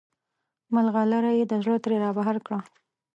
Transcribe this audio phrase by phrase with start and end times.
[0.73, 2.59] مرغلره یې د زړه ترې رابهر کړه.